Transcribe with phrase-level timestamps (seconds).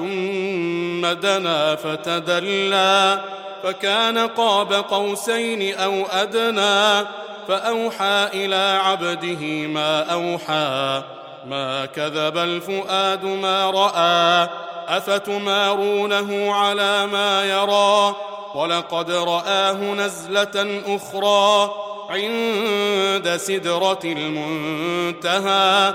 [0.00, 3.20] ثم دنا فتدلى
[3.62, 7.06] فكان قاب قوسين أو أدنى
[7.48, 11.02] فأوحى إلى عبده ما أوحى.
[11.46, 14.48] ما كذب الفؤاد ما رأى
[14.88, 18.14] أفتمارونه على ما يرى؟
[18.54, 21.70] ولقد رآه نزلة أخرى
[22.10, 25.94] عند سدرة المنتهى.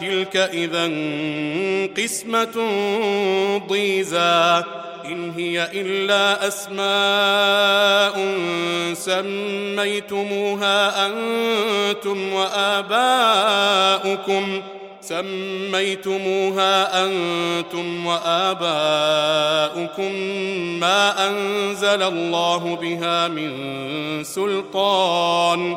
[0.00, 0.84] تلك إذا
[1.96, 2.68] قسمة
[3.68, 4.62] ضيزى.
[5.04, 8.14] إن هي إلا أسماء
[8.94, 13.42] سميتموها أنتم وآباؤكم.
[15.00, 20.12] سميتموها أنتم وآباؤكم
[20.80, 23.50] ما أنزل الله بها من
[24.24, 25.76] سلطان.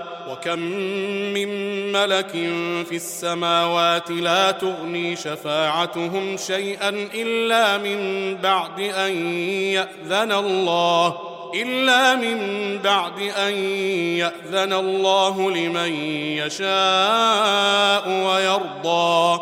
[0.29, 0.59] وكم
[1.33, 1.49] من
[1.91, 2.31] ملك
[2.89, 9.11] في السماوات لا تغني شفاعتهم شيئا إلا من بعد أن
[9.47, 11.17] يأذن الله
[11.53, 12.37] إلا من
[12.77, 13.53] بعد أن
[14.17, 15.93] يأذن الله لمن
[16.37, 19.41] يشاء ويرضى.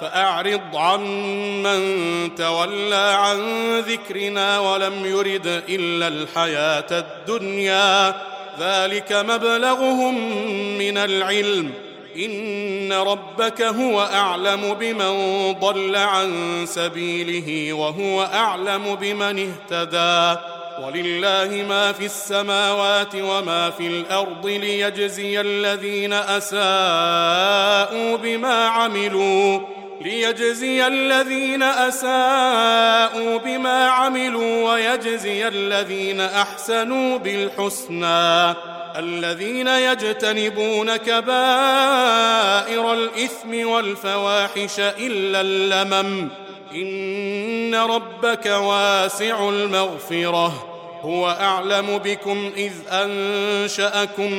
[0.00, 3.38] فأعرض عمن تولى عن
[3.80, 8.14] ذكرنا ولم يرد إلا الحياة الدنيا.
[8.60, 10.38] ذلك مبلغهم
[10.78, 11.70] من العلم.
[12.16, 16.32] إن ربك هو أعلم بمن ضل عن
[16.66, 20.40] سبيله وهو أعلم بمن اهتدى.
[20.82, 26.56] ولله ما في السماوات وما في الأرض ليجزي الذين أساءوا
[28.16, 29.60] بما عملوا.
[30.04, 38.54] ليجزي الذين أساءوا بما عملوا ويجزي الذين أحسنوا بالحسنى.
[38.96, 46.28] الذين يجتنبون كبائر الإثم والفواحش إلا اللمم.
[46.74, 50.66] إن ربك واسع المغفرة.
[51.02, 54.32] هو أعلم بكم إذ أنشأكم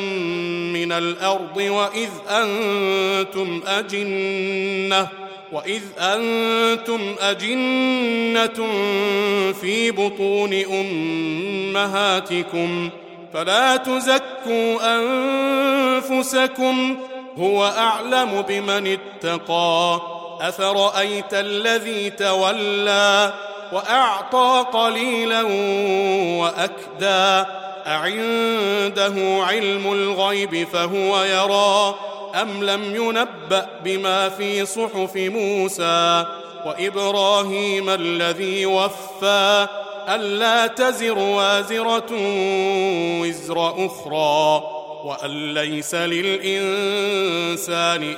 [0.74, 5.25] من الأرض وإذ أنتم أجنة.
[5.51, 8.67] وإذ أنتم أجنة
[9.61, 10.53] في بطون
[11.73, 12.89] أمهاتكم
[13.33, 16.97] فلا تزكوا أنفسكم
[17.38, 20.01] هو أعلم بمن اتقى
[20.41, 23.33] أفرأيت الذي تولى
[23.73, 25.41] وأعطى قليلا
[26.41, 27.50] وأكدى
[27.88, 31.95] أعنده علم الغيب فهو يرى
[32.42, 36.26] أم لم ينبأ بما في صحف موسى
[36.66, 39.68] وإبراهيم الذي وفى
[40.10, 42.12] ألا تزر وازرة
[43.22, 44.64] وزر أخرى
[45.06, 47.24] وأن ليس للإنسان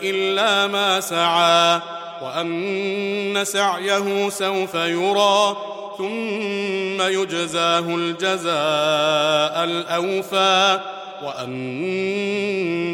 [0.04, 1.82] إلا ما سعى
[2.22, 5.58] وأن سعيه سوف يرى
[5.98, 10.80] ثم يجزاه الجزاء الأوفى
[11.24, 11.54] وان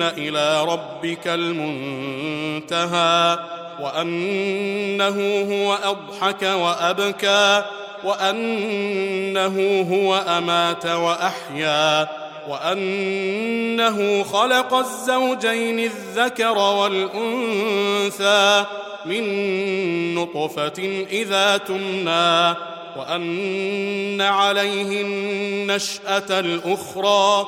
[0.10, 3.40] إلى ربك المنتهى
[3.80, 7.64] وأنه هو أضحك وأبكى
[8.04, 12.08] وأنه هو أمات وأحيا
[12.48, 18.66] وأنه خلق الزوجين الذكر والأنثى
[19.06, 22.56] من نطفة إذا تمنى
[22.98, 27.48] وأن عليه النشأة الأخرى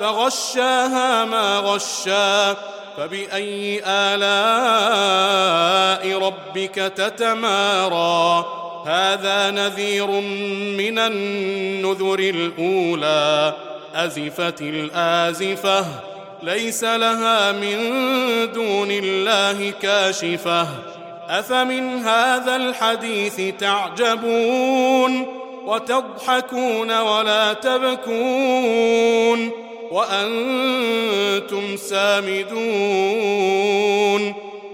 [0.00, 2.56] فغشاها ما غشا
[2.96, 4.18] فبأي آلاء
[6.18, 8.46] ربك تتمارى
[8.86, 10.06] هذا نذير
[10.76, 13.54] من النذر الأولى.
[13.94, 15.86] أزفت الآزفة
[16.42, 17.78] ليس لها من
[18.52, 20.68] دون الله كاشفة.
[21.28, 25.26] أفمن هذا الحديث تعجبون؟
[25.66, 28.86] وتضحكون ولا تبكون؟
[29.90, 33.26] وأنتم سامدون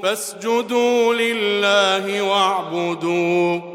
[0.02, 3.71] فاسجدوا لله واعبدوا